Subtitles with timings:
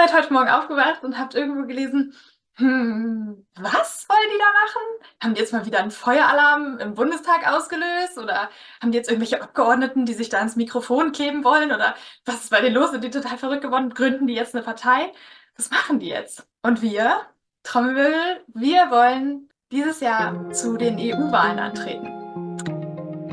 [0.00, 2.14] seid heute Morgen aufgewacht und habt irgendwo gelesen,
[2.54, 5.12] hm, was wollen die da machen?
[5.22, 8.18] Haben die jetzt mal wieder einen Feueralarm im Bundestag ausgelöst?
[8.18, 8.48] Oder
[8.82, 11.72] haben die jetzt irgendwelche Abgeordneten, die sich da ans Mikrofon kleben wollen?
[11.72, 11.94] Oder
[12.24, 12.90] was ist bei denen los?
[12.90, 13.90] Sind die total verrückt geworden?
[13.90, 15.12] Gründen die jetzt eine Partei?
[15.56, 16.46] Was machen die jetzt?
[16.62, 17.20] Und wir,
[17.62, 22.06] Trommelwirbel, wir wollen dieses Jahr zu den EU-Wahlen antreten.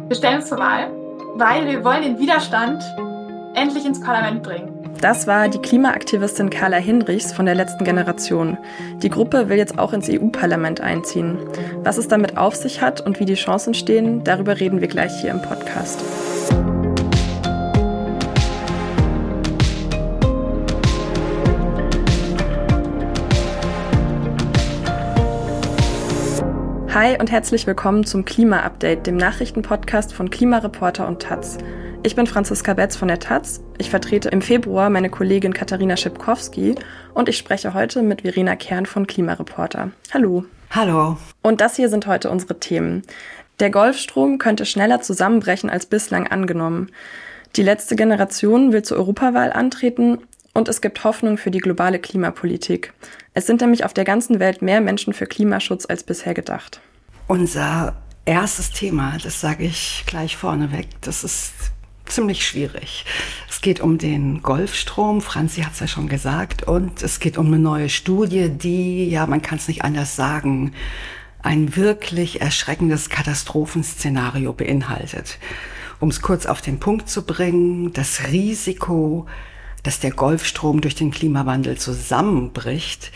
[0.07, 0.91] Wir stellen uns zur Wahl,
[1.35, 2.83] weil wir wollen den Widerstand
[3.55, 4.76] endlich ins Parlament bringen.
[5.01, 8.57] Das war die Klimaaktivistin Carla Hinrichs von der letzten Generation.
[9.03, 11.37] Die Gruppe will jetzt auch ins EU-Parlament einziehen.
[11.83, 15.21] Was es damit auf sich hat und wie die Chancen stehen, darüber reden wir gleich
[15.21, 16.03] hier im Podcast.
[26.91, 31.59] Hi und herzlich willkommen zum Klima-Update, dem Nachrichtenpodcast von Klimareporter und Taz.
[32.07, 33.59] Ich bin Franziska Betz von der Taz.
[33.77, 36.75] Ich vertrete im Februar meine Kollegin Katharina Schipkowski
[37.13, 39.91] und ich spreche heute mit Verena Kern von Klimareporter.
[40.13, 40.45] Hallo.
[40.69, 41.17] Hallo.
[41.41, 43.01] Und das hier sind heute unsere Themen.
[43.59, 46.93] Der Golfstrom könnte schneller zusammenbrechen als bislang angenommen.
[47.57, 50.19] Die letzte Generation will zur Europawahl antreten
[50.53, 52.93] und es gibt Hoffnung für die globale Klimapolitik.
[53.33, 56.79] Es sind nämlich auf der ganzen Welt mehr Menschen für Klimaschutz als bisher gedacht.
[57.27, 61.51] Unser erstes Thema, das sage ich gleich vorneweg, das ist
[62.09, 63.05] ziemlich schwierig.
[63.49, 67.47] Es geht um den Golfstrom, Franzi hat es ja schon gesagt, und es geht um
[67.47, 70.73] eine neue Studie, die, ja, man kann es nicht anders sagen,
[71.41, 75.39] ein wirklich erschreckendes Katastrophenszenario beinhaltet.
[75.99, 79.25] Um es kurz auf den Punkt zu bringen, das Risiko,
[79.83, 83.11] dass der Golfstrom durch den Klimawandel zusammenbricht,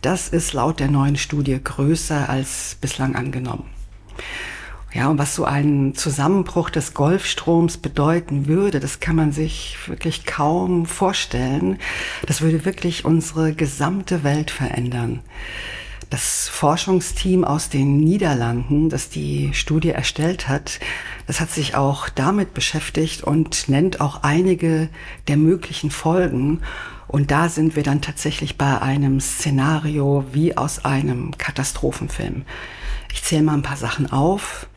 [0.00, 3.64] das ist laut der neuen Studie größer als bislang angenommen.
[4.94, 10.24] Ja, und was so ein Zusammenbruch des Golfstroms bedeuten würde, das kann man sich wirklich
[10.24, 11.78] kaum vorstellen.
[12.26, 15.18] Das würde wirklich unsere gesamte Welt verändern.
[16.10, 20.78] Das Forschungsteam aus den Niederlanden, das die Studie erstellt hat,
[21.26, 24.88] das hat sich auch damit beschäftigt und nennt auch einige
[25.26, 26.60] der möglichen Folgen.
[27.08, 32.44] Und da sind wir dann tatsächlich bei einem Szenario wie aus einem Katastrophenfilm.
[33.12, 34.68] Ich zähle mal ein paar Sachen auf.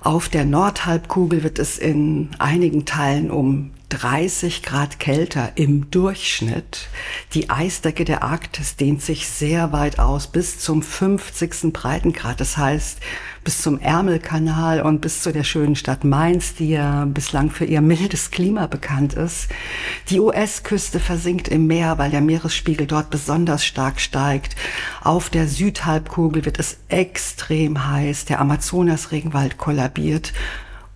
[0.00, 6.88] Auf der Nordhalbkugel wird es in einigen Teilen um 30 Grad kälter im Durchschnitt.
[7.34, 11.72] Die Eisdecke der Arktis dehnt sich sehr weit aus, bis zum 50.
[11.72, 12.40] Breitengrad.
[12.40, 12.98] Das heißt,
[13.44, 17.80] bis zum Ärmelkanal und bis zu der schönen Stadt Mainz, die ja bislang für ihr
[17.80, 19.46] mildes Klima bekannt ist.
[20.08, 24.56] Die US-Küste versinkt im Meer, weil der Meeresspiegel dort besonders stark steigt.
[25.00, 28.24] Auf der Südhalbkugel wird es extrem heiß.
[28.24, 30.32] Der Amazonas-Regenwald kollabiert.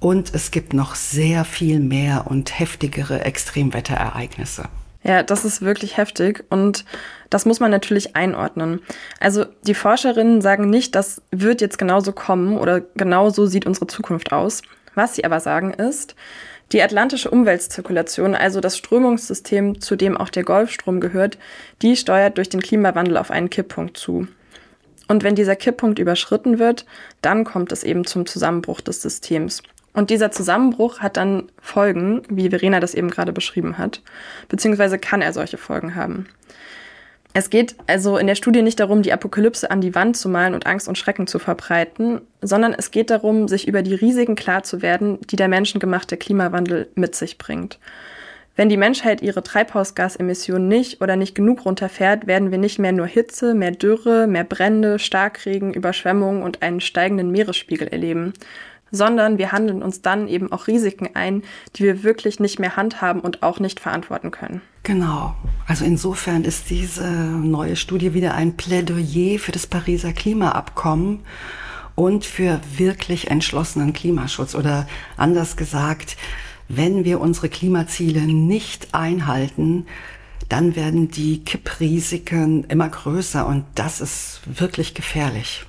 [0.00, 4.64] Und es gibt noch sehr viel mehr und heftigere Extremwetterereignisse.
[5.02, 6.84] Ja, das ist wirklich heftig und
[7.30, 8.80] das muss man natürlich einordnen.
[9.18, 13.86] Also die Forscherinnen sagen nicht, das wird jetzt genauso kommen oder genau so sieht unsere
[13.86, 14.62] Zukunft aus.
[14.94, 16.16] Was sie aber sagen ist,
[16.72, 21.38] die atlantische Umweltzirkulation, also das Strömungssystem, zu dem auch der Golfstrom gehört,
[21.82, 24.28] die steuert durch den Klimawandel auf einen Kipppunkt zu.
[25.08, 26.84] Und wenn dieser Kipppunkt überschritten wird,
[27.22, 29.62] dann kommt es eben zum Zusammenbruch des Systems.
[29.92, 34.02] Und dieser Zusammenbruch hat dann Folgen, wie Verena das eben gerade beschrieben hat,
[34.48, 36.26] beziehungsweise kann er solche Folgen haben.
[37.32, 40.54] Es geht also in der Studie nicht darum, die Apokalypse an die Wand zu malen
[40.54, 44.64] und Angst und Schrecken zu verbreiten, sondern es geht darum, sich über die Risiken klar
[44.64, 47.78] zu werden, die der menschengemachte Klimawandel mit sich bringt.
[48.56, 53.06] Wenn die Menschheit ihre Treibhausgasemissionen nicht oder nicht genug runterfährt, werden wir nicht mehr nur
[53.06, 58.32] Hitze, mehr Dürre, mehr Brände, Starkregen, Überschwemmungen und einen steigenden Meeresspiegel erleben,
[58.90, 61.42] sondern wir handeln uns dann eben auch Risiken ein,
[61.76, 64.60] die wir wirklich nicht mehr handhaben und auch nicht verantworten können.
[64.82, 65.34] Genau.
[65.66, 71.20] Also insofern ist diese neue Studie wieder ein Plädoyer für das Pariser Klimaabkommen
[71.94, 76.16] und für wirklich entschlossenen Klimaschutz oder anders gesagt,
[76.68, 79.86] wenn wir unsere Klimaziele nicht einhalten,
[80.48, 85.64] dann werden die Kipprisiken immer größer und das ist wirklich gefährlich.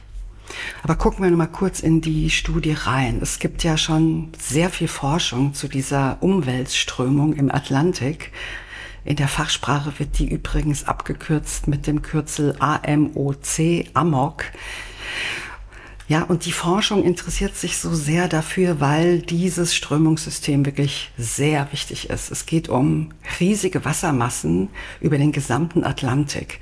[0.84, 3.20] Aber gucken wir noch mal kurz in die Studie rein.
[3.22, 8.32] Es gibt ja schon sehr viel Forschung zu dieser Umweltströmung im Atlantik.
[9.04, 14.46] In der Fachsprache wird die übrigens abgekürzt mit dem Kürzel AMOC, AMOC.
[16.08, 22.10] Ja, und die Forschung interessiert sich so sehr dafür, weil dieses Strömungssystem wirklich sehr wichtig
[22.10, 22.32] ist.
[22.32, 24.68] Es geht um riesige Wassermassen
[25.00, 26.60] über den gesamten Atlantik.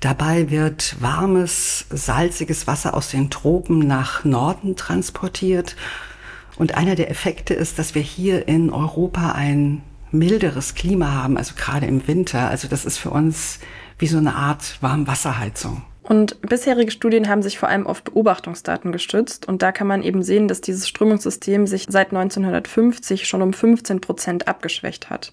[0.00, 5.76] Dabei wird warmes, salziges Wasser aus den Tropen nach Norden transportiert.
[6.56, 11.54] Und einer der Effekte ist, dass wir hier in Europa ein milderes Klima haben, also
[11.56, 12.48] gerade im Winter.
[12.48, 13.58] Also das ist für uns
[13.98, 15.82] wie so eine Art Warmwasserheizung.
[16.02, 19.48] Und bisherige Studien haben sich vor allem auf Beobachtungsdaten gestützt.
[19.48, 24.00] Und da kann man eben sehen, dass dieses Strömungssystem sich seit 1950 schon um 15
[24.00, 25.32] Prozent abgeschwächt hat.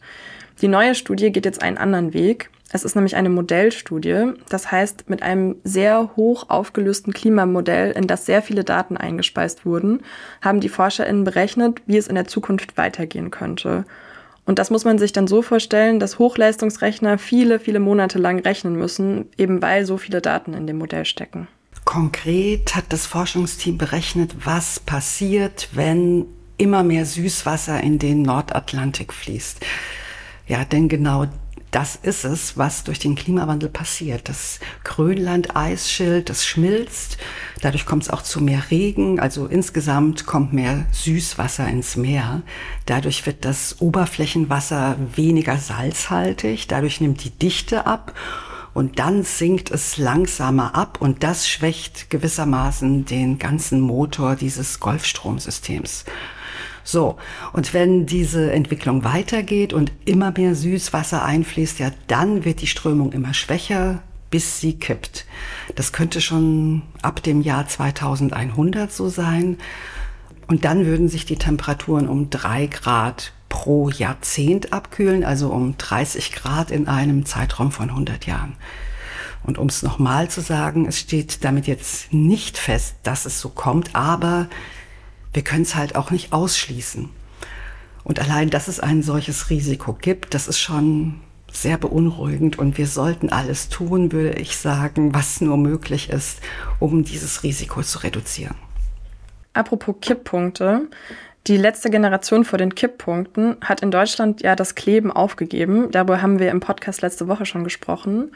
[0.62, 2.50] Die neue Studie geht jetzt einen anderen Weg.
[2.74, 4.34] Es ist nämlich eine Modellstudie.
[4.50, 10.02] Das heißt, mit einem sehr hoch aufgelösten Klimamodell, in das sehr viele Daten eingespeist wurden,
[10.42, 13.86] haben die ForscherInnen berechnet, wie es in der Zukunft weitergehen könnte.
[14.48, 18.76] Und das muss man sich dann so vorstellen, dass Hochleistungsrechner viele, viele Monate lang rechnen
[18.76, 21.48] müssen, eben weil so viele Daten in dem Modell stecken.
[21.86, 26.26] Konkret hat das Forschungsteam berechnet, was passiert, wenn
[26.58, 29.64] immer mehr Süßwasser in den Nordatlantik fließt.
[30.48, 31.28] Ja, denn genau
[31.74, 34.30] das ist es, was durch den Klimawandel passiert.
[34.30, 37.18] Das Grönland-Eisschild, das schmilzt.
[37.62, 39.20] Dadurch kommt es auch zu mehr Regen.
[39.20, 42.44] Also insgesamt kommt mehr Süßwasser ins Meer.
[42.86, 46.68] Dadurch wird das Oberflächenwasser weniger salzhaltig.
[46.68, 48.14] Dadurch nimmt die Dichte ab.
[48.76, 56.06] Und dann sinkt es langsamer ab und das schwächt gewissermaßen den ganzen Motor dieses Golfstromsystems.
[56.84, 57.18] So,
[57.54, 63.14] und wenn diese Entwicklung weitergeht und immer mehr Süßwasser einfließt, ja, dann wird die Strömung
[63.14, 65.26] immer schwächer, bis sie kippt.
[65.76, 69.58] Das könnte schon ab dem Jahr 2100 so sein.
[70.48, 76.32] Und dann würden sich die Temperaturen um drei Grad pro Jahrzehnt abkühlen, also um 30
[76.32, 78.56] Grad in einem Zeitraum von 100 Jahren.
[79.44, 83.50] Und um es nochmal zu sagen, es steht damit jetzt nicht fest, dass es so
[83.50, 84.48] kommt, aber
[85.34, 87.10] wir können es halt auch nicht ausschließen.
[88.04, 91.22] Und allein, dass es ein solches Risiko gibt, das ist schon
[91.52, 96.40] sehr beunruhigend und wir sollten alles tun, würde ich sagen, was nur möglich ist,
[96.80, 98.56] um dieses Risiko zu reduzieren.
[99.54, 100.88] Apropos Kipppunkte.
[101.46, 105.92] Die letzte Generation vor den Kipppunkten hat in Deutschland ja das Kleben aufgegeben.
[105.92, 108.32] Darüber haben wir im Podcast letzte Woche schon gesprochen.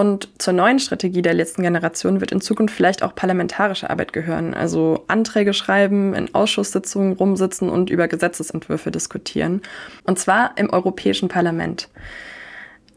[0.00, 4.54] Und zur neuen Strategie der letzten Generation wird in Zukunft vielleicht auch parlamentarische Arbeit gehören,
[4.54, 9.60] also Anträge schreiben, in Ausschusssitzungen rumsitzen und über Gesetzesentwürfe diskutieren.
[10.04, 11.90] Und zwar im Europäischen Parlament.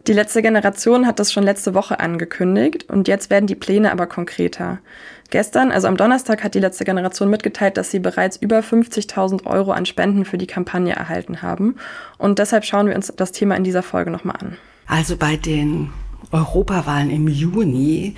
[0.08, 4.08] Die letzte Generation hat das schon letzte Woche angekündigt und jetzt werden die Pläne aber
[4.08, 4.80] konkreter.
[5.30, 9.74] Gestern, also am Donnerstag, hat die letzte Generation mitgeteilt, dass sie bereits über 50.000 Euro
[9.74, 11.76] an Spenden für die Kampagne erhalten haben.
[12.18, 14.58] Und deshalb schauen wir uns das Thema in dieser Folge nochmal an.
[14.88, 15.90] Also bei den
[16.34, 18.16] Europawahlen im Juni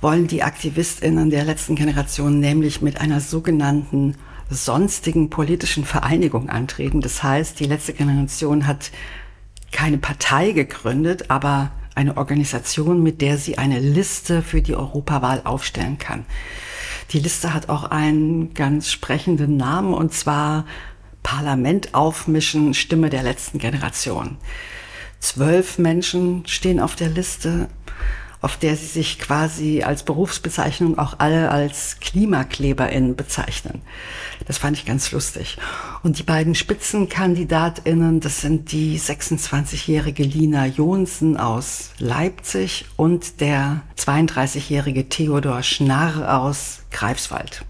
[0.00, 4.16] wollen die Aktivistinnen der letzten Generation nämlich mit einer sogenannten
[4.48, 7.00] sonstigen politischen Vereinigung antreten.
[7.02, 8.90] Das heißt, die letzte Generation hat
[9.72, 15.98] keine Partei gegründet, aber eine Organisation, mit der sie eine Liste für die Europawahl aufstellen
[15.98, 16.24] kann.
[17.10, 20.64] Die Liste hat auch einen ganz sprechenden Namen und zwar
[21.22, 24.38] Parlament aufmischen, Stimme der letzten Generation.
[25.20, 27.68] Zwölf Menschen stehen auf der Liste,
[28.40, 33.82] auf der sie sich quasi als Berufsbezeichnung auch alle als KlimakleberInnen bezeichnen.
[34.46, 35.58] Das fand ich ganz lustig.
[36.02, 45.10] Und die beiden SpitzenkandidatInnen, das sind die 26-jährige Lina Jonsen aus Leipzig und der 32-jährige
[45.10, 47.66] Theodor Schnarr aus Greifswald.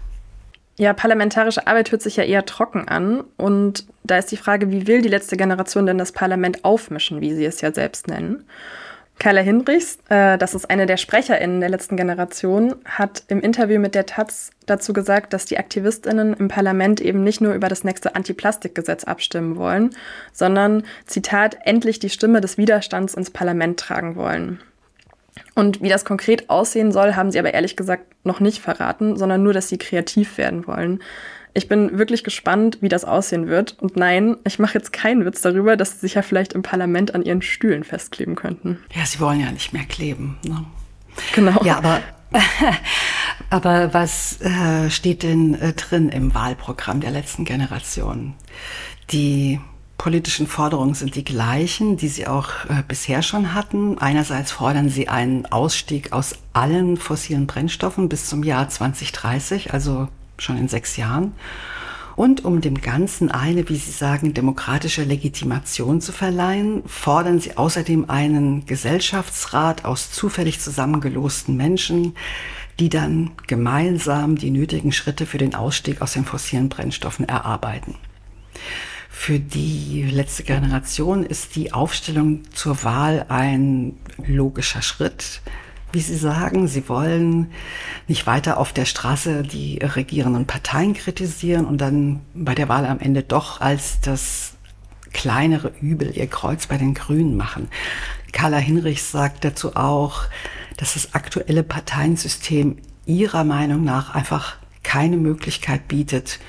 [0.77, 3.23] Ja, parlamentarische Arbeit hört sich ja eher trocken an.
[3.37, 7.33] Und da ist die Frage, wie will die letzte Generation denn das Parlament aufmischen, wie
[7.33, 8.45] sie es ja selbst nennen?
[9.21, 13.93] Carla Hinrichs, äh, das ist eine der SprecherInnen der letzten Generation, hat im Interview mit
[13.93, 18.15] der Taz dazu gesagt, dass die AktivistInnen im Parlament eben nicht nur über das nächste
[18.15, 19.91] Anti-Plastik-Gesetz abstimmen wollen,
[20.33, 24.59] sondern, Zitat, endlich die Stimme des Widerstands ins Parlament tragen wollen.
[25.55, 29.43] Und wie das konkret aussehen soll, haben sie aber ehrlich gesagt noch nicht verraten, sondern
[29.43, 31.01] nur, dass sie kreativ werden wollen.
[31.53, 33.77] Ich bin wirklich gespannt, wie das aussehen wird.
[33.81, 37.13] Und nein, ich mache jetzt keinen Witz darüber, dass sie sich ja vielleicht im Parlament
[37.13, 38.79] an ihren Stühlen festkleben könnten.
[38.95, 40.37] Ja, sie wollen ja nicht mehr kleben.
[40.45, 40.63] Ne?
[41.35, 41.61] Genau.
[41.65, 41.99] Ja, aber,
[43.49, 48.33] aber was äh, steht denn äh, drin im Wahlprogramm der letzten Generation?
[49.11, 49.59] Die
[50.01, 53.99] politischen Forderungen sind die gleichen, die sie auch äh, bisher schon hatten.
[53.99, 60.07] Einerseits fordern sie einen Ausstieg aus allen fossilen Brennstoffen bis zum Jahr 2030, also
[60.39, 61.33] schon in sechs Jahren.
[62.15, 68.09] Und um dem Ganzen eine, wie Sie sagen, demokratische Legitimation zu verleihen, fordern sie außerdem
[68.09, 72.15] einen Gesellschaftsrat aus zufällig zusammengelosten Menschen,
[72.79, 77.93] die dann gemeinsam die nötigen Schritte für den Ausstieg aus den fossilen Brennstoffen erarbeiten.
[79.13, 83.93] Für die letzte Generation ist die Aufstellung zur Wahl ein
[84.25, 85.41] logischer Schritt.
[85.91, 87.51] Wie Sie sagen, Sie wollen
[88.07, 92.99] nicht weiter auf der Straße die regierenden Parteien kritisieren und dann bei der Wahl am
[92.99, 94.53] Ende doch als das
[95.13, 97.67] kleinere Übel ihr Kreuz bei den Grünen machen.
[98.31, 100.23] Carla Hinrichs sagt dazu auch,
[100.77, 106.39] dass das aktuelle Parteiensystem ihrer Meinung nach einfach keine Möglichkeit bietet,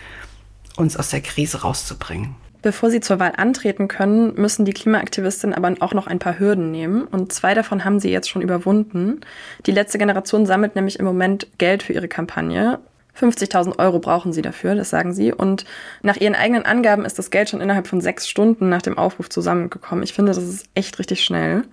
[0.77, 2.37] uns aus der Krise rauszubringen.
[2.63, 6.71] Bevor sie zur Wahl antreten können, müssen die Klimaaktivistinnen aber auch noch ein paar Hürden
[6.71, 7.03] nehmen.
[7.05, 9.21] Und zwei davon haben sie jetzt schon überwunden.
[9.67, 12.79] Die letzte Generation sammelt nämlich im Moment Geld für ihre Kampagne.
[13.21, 15.33] 50.000 Euro brauchen sie dafür, das sagen sie.
[15.33, 15.65] Und
[16.03, 19.29] nach ihren eigenen Angaben ist das Geld schon innerhalb von sechs Stunden nach dem Aufruf
[19.29, 20.05] zusammengekommen.
[20.05, 21.65] Ich finde, das ist echt richtig schnell.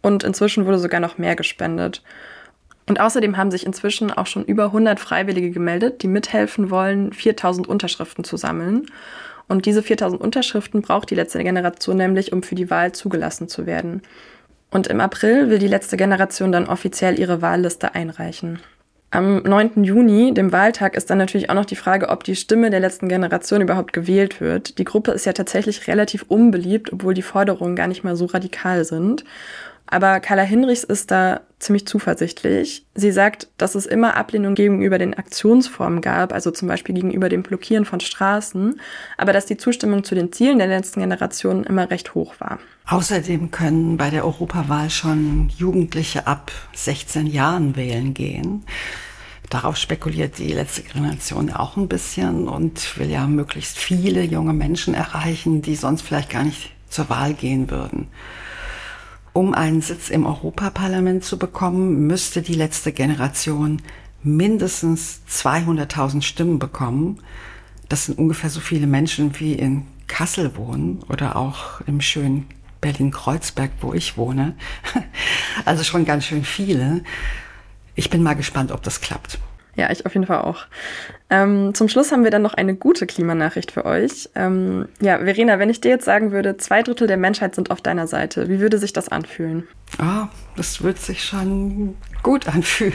[0.00, 2.02] Und inzwischen wurde sogar noch mehr gespendet.
[2.86, 7.68] Und außerdem haben sich inzwischen auch schon über 100 Freiwillige gemeldet, die mithelfen wollen, 4000
[7.68, 8.86] Unterschriften zu sammeln.
[9.50, 13.66] Und diese 4000 Unterschriften braucht die letzte Generation nämlich, um für die Wahl zugelassen zu
[13.66, 14.00] werden.
[14.70, 18.60] Und im April will die letzte Generation dann offiziell ihre Wahlliste einreichen.
[19.10, 19.82] Am 9.
[19.82, 23.08] Juni, dem Wahltag, ist dann natürlich auch noch die Frage, ob die Stimme der letzten
[23.08, 24.78] Generation überhaupt gewählt wird.
[24.78, 28.84] Die Gruppe ist ja tatsächlich relativ unbeliebt, obwohl die Forderungen gar nicht mal so radikal
[28.84, 29.24] sind.
[29.90, 32.86] Aber Carla Hinrichs ist da ziemlich zuversichtlich.
[32.94, 37.42] Sie sagt, dass es immer Ablehnung gegenüber den Aktionsformen gab, also zum Beispiel gegenüber dem
[37.42, 38.80] Blockieren von Straßen,
[39.18, 42.60] aber dass die Zustimmung zu den Zielen der letzten Generation immer recht hoch war.
[42.86, 48.64] Außerdem können bei der Europawahl schon Jugendliche ab 16 Jahren wählen gehen.
[49.50, 54.94] Darauf spekuliert die letzte Generation auch ein bisschen und will ja möglichst viele junge Menschen
[54.94, 58.06] erreichen, die sonst vielleicht gar nicht zur Wahl gehen würden.
[59.32, 63.80] Um einen Sitz im Europaparlament zu bekommen, müsste die letzte Generation
[64.22, 67.20] mindestens 200.000 Stimmen bekommen.
[67.88, 72.48] Das sind ungefähr so viele Menschen wie in Kassel wohnen oder auch im schönen
[72.80, 74.54] Berlin-Kreuzberg, wo ich wohne.
[75.66, 77.02] Also schon ganz schön viele.
[77.94, 79.38] Ich bin mal gespannt, ob das klappt.
[79.80, 80.66] Ja, ich auf jeden Fall auch.
[81.30, 84.28] Ähm, zum Schluss haben wir dann noch eine gute Klimanachricht für euch.
[84.34, 87.80] Ähm, ja, Verena, wenn ich dir jetzt sagen würde, zwei Drittel der Menschheit sind auf
[87.80, 89.66] deiner Seite, wie würde sich das anfühlen?
[89.96, 92.92] Ah, oh, das würde sich schon gut anfühlen.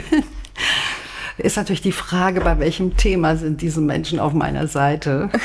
[1.38, 5.28] Ist natürlich die Frage, bei welchem Thema sind diese Menschen auf meiner Seite?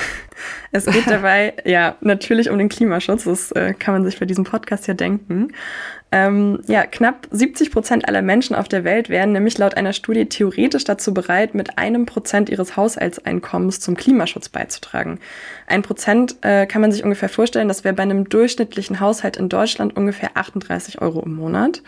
[0.72, 4.44] Es geht dabei ja natürlich um den Klimaschutz, das äh, kann man sich für diesen
[4.44, 5.50] Podcast ja denken.
[6.14, 10.26] Ähm, ja, knapp 70 Prozent aller Menschen auf der Welt wären nämlich laut einer Studie
[10.26, 15.20] theoretisch dazu bereit, mit einem Prozent ihres Haushaltseinkommens zum Klimaschutz beizutragen.
[15.68, 19.48] Ein Prozent äh, kann man sich ungefähr vorstellen, das wäre bei einem durchschnittlichen Haushalt in
[19.48, 21.82] Deutschland ungefähr 38 Euro im Monat.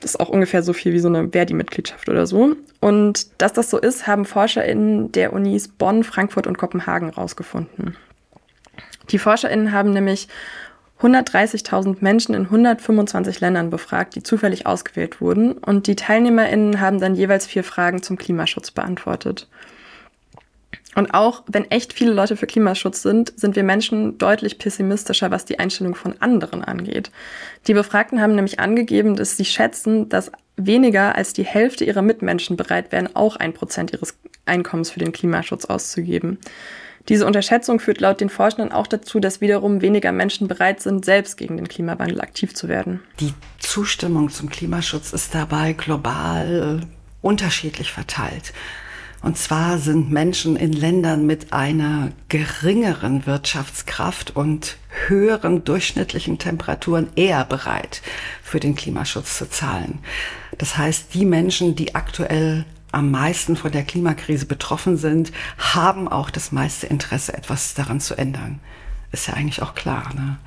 [0.00, 2.56] Das ist auch ungefähr so viel wie so eine Verdi-Mitgliedschaft oder so.
[2.80, 7.96] Und dass das so ist, haben ForscherInnen der Unis Bonn, Frankfurt und Kopenhagen rausgefunden.
[9.10, 10.28] Die ForscherInnen haben nämlich
[11.00, 15.52] 130.000 Menschen in 125 Ländern befragt, die zufällig ausgewählt wurden.
[15.52, 19.48] Und die TeilnehmerInnen haben dann jeweils vier Fragen zum Klimaschutz beantwortet.
[20.94, 25.44] Und auch wenn echt viele Leute für Klimaschutz sind, sind wir Menschen deutlich pessimistischer, was
[25.44, 27.10] die Einstellung von anderen angeht.
[27.66, 32.56] Die Befragten haben nämlich angegeben, dass sie schätzen, dass weniger als die Hälfte ihrer Mitmenschen
[32.56, 36.38] bereit wären, auch ein Prozent ihres Einkommens für den Klimaschutz auszugeben.
[37.08, 41.36] Diese Unterschätzung führt laut den Forschern auch dazu, dass wiederum weniger Menschen bereit sind, selbst
[41.36, 43.00] gegen den Klimawandel aktiv zu werden.
[43.20, 46.80] Die Zustimmung zum Klimaschutz ist dabei global
[47.20, 48.52] unterschiedlich verteilt.
[49.20, 57.44] Und zwar sind Menschen in Ländern mit einer geringeren Wirtschaftskraft und höheren durchschnittlichen Temperaturen eher
[57.46, 58.02] bereit,
[58.42, 60.00] für den Klimaschutz zu zahlen.
[60.58, 66.30] Das heißt, die Menschen, die aktuell am meisten von der Klimakrise betroffen sind, haben auch
[66.30, 68.60] das meiste Interesse, etwas daran zu ändern.
[69.12, 70.12] Ist ja eigentlich auch klar.
[70.14, 70.38] Ne?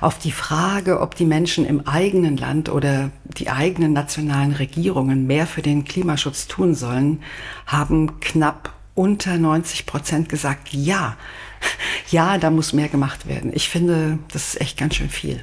[0.00, 5.46] Auf die Frage, ob die Menschen im eigenen Land oder die eigenen nationalen Regierungen mehr
[5.46, 7.22] für den Klimaschutz tun sollen,
[7.66, 11.16] haben knapp unter 90 Prozent gesagt, ja,
[12.10, 13.50] ja, da muss mehr gemacht werden.
[13.52, 15.42] Ich finde, das ist echt ganz schön viel.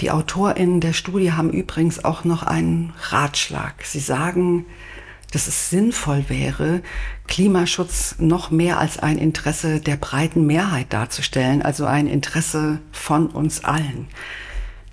[0.00, 3.84] Die AutorInnen der Studie haben übrigens auch noch einen Ratschlag.
[3.84, 4.64] Sie sagen,
[5.32, 6.82] dass es sinnvoll wäre,
[7.26, 13.64] Klimaschutz noch mehr als ein Interesse der breiten Mehrheit darzustellen, also ein Interesse von uns
[13.64, 14.08] allen.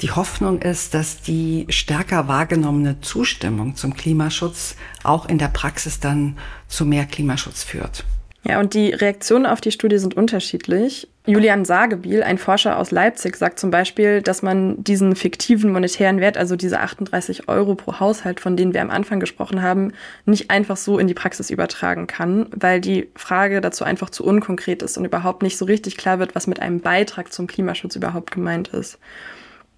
[0.01, 6.37] Die Hoffnung ist, dass die stärker wahrgenommene Zustimmung zum Klimaschutz auch in der Praxis dann
[6.69, 8.05] zu mehr Klimaschutz führt.
[8.43, 11.07] Ja, und die Reaktionen auf die Studie sind unterschiedlich.
[11.25, 16.37] Julian Sagebiel, ein Forscher aus Leipzig, sagt zum Beispiel, dass man diesen fiktiven monetären Wert,
[16.37, 19.93] also diese 38 Euro pro Haushalt, von denen wir am Anfang gesprochen haben,
[20.25, 24.81] nicht einfach so in die Praxis übertragen kann, weil die Frage dazu einfach zu unkonkret
[24.81, 28.31] ist und überhaupt nicht so richtig klar wird, was mit einem Beitrag zum Klimaschutz überhaupt
[28.31, 28.97] gemeint ist.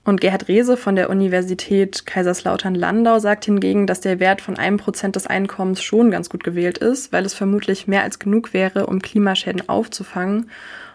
[0.03, 5.15] Und Gerhard Rehse von der Universität Kaiserslautern-Landau sagt hingegen, dass der Wert von einem Prozent
[5.15, 8.99] des Einkommens schon ganz gut gewählt ist, weil es vermutlich mehr als genug wäre, um
[9.01, 10.49] Klimaschäden aufzufangen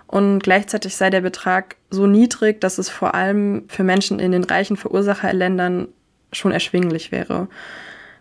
[0.08, 4.44] Und gleichzeitig sei der Betrag so niedrig, dass es vor allem für Menschen in den
[4.44, 5.88] reichen Verursacherländern
[6.32, 7.48] schon erschwinglich wäre.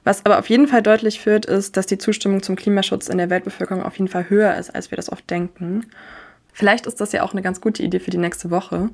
[0.03, 3.31] Was aber auf jeden Fall deutlich wird, ist, dass die Zustimmung zum Klimaschutz in der
[3.31, 5.87] Weltbevölkerung auf jeden Fall höher ist, als wir das oft denken.
[6.53, 8.89] Vielleicht ist das ja auch eine ganz gute Idee für die nächste Woche.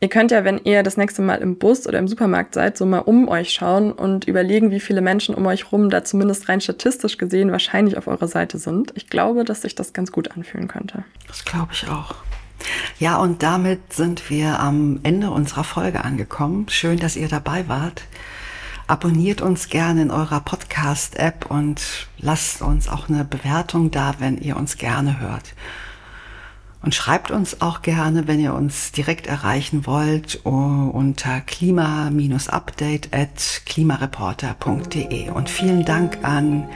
[0.00, 2.84] Ihr könnt ja, wenn ihr das nächste Mal im Bus oder im Supermarkt seid, so
[2.84, 6.60] mal um euch schauen und überlegen, wie viele Menschen um euch rum da zumindest rein
[6.60, 8.92] statistisch gesehen wahrscheinlich auf eurer Seite sind.
[8.96, 11.04] Ich glaube, dass sich das ganz gut anfühlen könnte.
[11.26, 12.16] Das glaube ich auch.
[12.98, 16.66] Ja, und damit sind wir am Ende unserer Folge angekommen.
[16.68, 18.02] Schön, dass ihr dabei wart.
[18.86, 24.56] Abonniert uns gerne in eurer Podcast-App und lasst uns auch eine Bewertung da, wenn ihr
[24.56, 25.54] uns gerne hört.
[26.84, 35.30] Und schreibt uns auch gerne, wenn ihr uns direkt erreichen wollt, unter klima-update at klimareporter.de.
[35.30, 36.68] Und vielen Dank an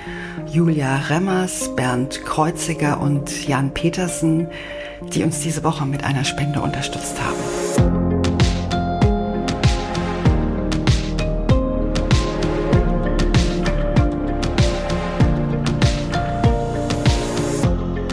[0.51, 4.49] Julia Remmers, Bernd Kreuziger und Jan Petersen,
[5.13, 7.98] die uns diese Woche mit einer Spende unterstützt haben.